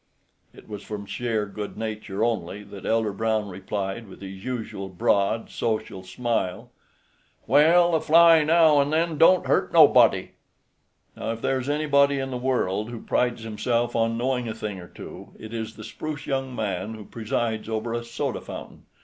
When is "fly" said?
8.01-8.43